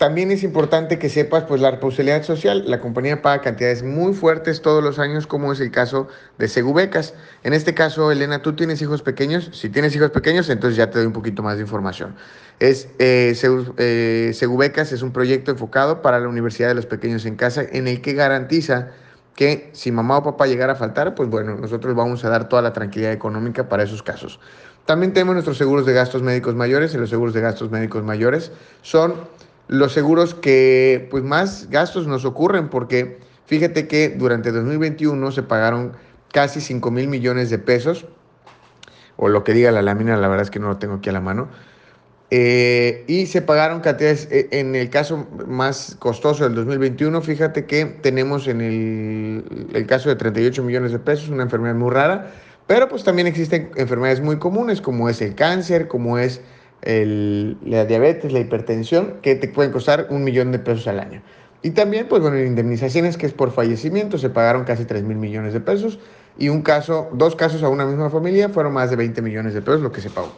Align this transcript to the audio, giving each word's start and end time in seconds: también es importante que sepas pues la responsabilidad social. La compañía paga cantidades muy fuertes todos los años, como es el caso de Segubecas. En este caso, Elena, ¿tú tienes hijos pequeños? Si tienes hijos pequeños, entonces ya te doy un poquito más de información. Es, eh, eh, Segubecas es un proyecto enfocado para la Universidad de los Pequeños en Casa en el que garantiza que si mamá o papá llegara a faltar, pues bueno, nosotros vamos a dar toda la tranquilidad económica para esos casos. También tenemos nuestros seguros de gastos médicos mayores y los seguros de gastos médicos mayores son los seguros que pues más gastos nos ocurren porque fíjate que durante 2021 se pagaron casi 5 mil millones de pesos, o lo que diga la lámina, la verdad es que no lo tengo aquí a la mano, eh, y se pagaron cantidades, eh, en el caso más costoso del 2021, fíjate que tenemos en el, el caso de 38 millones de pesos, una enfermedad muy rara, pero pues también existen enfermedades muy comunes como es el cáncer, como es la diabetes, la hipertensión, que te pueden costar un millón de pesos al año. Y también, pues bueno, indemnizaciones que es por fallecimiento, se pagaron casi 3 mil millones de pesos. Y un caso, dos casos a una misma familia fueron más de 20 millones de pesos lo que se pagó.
también 0.00 0.30
es 0.30 0.44
importante 0.44 0.98
que 0.98 1.10
sepas 1.10 1.44
pues 1.44 1.60
la 1.60 1.72
responsabilidad 1.72 2.22
social. 2.22 2.64
La 2.66 2.80
compañía 2.80 3.20
paga 3.20 3.42
cantidades 3.42 3.82
muy 3.82 4.14
fuertes 4.14 4.62
todos 4.62 4.82
los 4.82 4.98
años, 4.98 5.26
como 5.26 5.52
es 5.52 5.60
el 5.60 5.70
caso 5.70 6.08
de 6.38 6.48
Segubecas. 6.48 7.12
En 7.44 7.52
este 7.52 7.74
caso, 7.74 8.10
Elena, 8.10 8.40
¿tú 8.40 8.56
tienes 8.56 8.80
hijos 8.80 9.02
pequeños? 9.02 9.50
Si 9.52 9.68
tienes 9.68 9.94
hijos 9.94 10.10
pequeños, 10.10 10.48
entonces 10.48 10.78
ya 10.78 10.88
te 10.88 10.96
doy 10.96 11.06
un 11.06 11.12
poquito 11.12 11.42
más 11.42 11.56
de 11.56 11.64
información. 11.64 12.16
Es, 12.60 12.88
eh, 12.98 13.36
eh, 13.76 14.30
Segubecas 14.32 14.90
es 14.92 15.02
un 15.02 15.12
proyecto 15.12 15.50
enfocado 15.50 16.00
para 16.00 16.18
la 16.18 16.28
Universidad 16.28 16.68
de 16.68 16.76
los 16.76 16.86
Pequeños 16.86 17.26
en 17.26 17.36
Casa 17.36 17.62
en 17.70 17.86
el 17.86 18.00
que 18.00 18.14
garantiza 18.14 18.92
que 19.36 19.68
si 19.74 19.92
mamá 19.92 20.16
o 20.16 20.22
papá 20.22 20.46
llegara 20.46 20.72
a 20.72 20.76
faltar, 20.76 21.14
pues 21.14 21.28
bueno, 21.28 21.56
nosotros 21.56 21.94
vamos 21.94 22.24
a 22.24 22.30
dar 22.30 22.48
toda 22.48 22.62
la 22.62 22.72
tranquilidad 22.72 23.12
económica 23.12 23.68
para 23.68 23.82
esos 23.82 24.02
casos. 24.02 24.40
También 24.86 25.12
tenemos 25.12 25.34
nuestros 25.34 25.58
seguros 25.58 25.84
de 25.84 25.92
gastos 25.92 26.22
médicos 26.22 26.54
mayores 26.54 26.94
y 26.94 26.96
los 26.96 27.10
seguros 27.10 27.34
de 27.34 27.42
gastos 27.42 27.70
médicos 27.70 28.02
mayores 28.02 28.50
son 28.80 29.12
los 29.70 29.92
seguros 29.92 30.34
que 30.34 31.06
pues 31.12 31.22
más 31.22 31.70
gastos 31.70 32.08
nos 32.08 32.24
ocurren 32.24 32.68
porque 32.68 33.20
fíjate 33.46 33.86
que 33.86 34.08
durante 34.08 34.50
2021 34.50 35.30
se 35.30 35.44
pagaron 35.44 35.92
casi 36.32 36.60
5 36.60 36.90
mil 36.90 37.06
millones 37.06 37.50
de 37.50 37.58
pesos, 37.58 38.04
o 39.16 39.28
lo 39.28 39.44
que 39.44 39.52
diga 39.52 39.70
la 39.70 39.80
lámina, 39.80 40.16
la 40.16 40.26
verdad 40.26 40.42
es 40.42 40.50
que 40.50 40.58
no 40.58 40.66
lo 40.66 40.78
tengo 40.78 40.94
aquí 40.94 41.08
a 41.08 41.12
la 41.12 41.20
mano, 41.20 41.48
eh, 42.32 43.04
y 43.06 43.26
se 43.26 43.42
pagaron 43.42 43.78
cantidades, 43.78 44.26
eh, 44.32 44.48
en 44.50 44.74
el 44.74 44.90
caso 44.90 45.28
más 45.46 45.96
costoso 46.00 46.42
del 46.42 46.56
2021, 46.56 47.22
fíjate 47.22 47.66
que 47.66 47.84
tenemos 47.84 48.48
en 48.48 48.60
el, 48.60 49.68
el 49.72 49.86
caso 49.86 50.08
de 50.08 50.16
38 50.16 50.64
millones 50.64 50.90
de 50.90 50.98
pesos, 50.98 51.28
una 51.28 51.44
enfermedad 51.44 51.76
muy 51.76 51.92
rara, 51.92 52.32
pero 52.66 52.88
pues 52.88 53.04
también 53.04 53.28
existen 53.28 53.70
enfermedades 53.76 54.20
muy 54.20 54.38
comunes 54.38 54.80
como 54.80 55.08
es 55.08 55.22
el 55.22 55.36
cáncer, 55.36 55.86
como 55.86 56.18
es 56.18 56.40
la 56.82 57.84
diabetes, 57.84 58.32
la 58.32 58.40
hipertensión, 58.40 59.16
que 59.22 59.34
te 59.34 59.48
pueden 59.48 59.72
costar 59.72 60.06
un 60.10 60.24
millón 60.24 60.52
de 60.52 60.58
pesos 60.58 60.86
al 60.86 61.00
año. 61.00 61.22
Y 61.62 61.70
también, 61.72 62.06
pues 62.08 62.22
bueno, 62.22 62.38
indemnizaciones 62.38 63.16
que 63.16 63.26
es 63.26 63.34
por 63.34 63.52
fallecimiento, 63.52 64.16
se 64.16 64.30
pagaron 64.30 64.64
casi 64.64 64.86
3 64.86 65.02
mil 65.02 65.18
millones 65.18 65.52
de 65.52 65.60
pesos. 65.60 65.98
Y 66.38 66.48
un 66.48 66.62
caso, 66.62 67.10
dos 67.12 67.36
casos 67.36 67.62
a 67.62 67.68
una 67.68 67.84
misma 67.84 68.08
familia 68.08 68.48
fueron 68.48 68.72
más 68.72 68.88
de 68.88 68.96
20 68.96 69.20
millones 69.20 69.52
de 69.52 69.60
pesos 69.60 69.82
lo 69.82 69.92
que 69.92 70.00
se 70.00 70.08
pagó. 70.08 70.32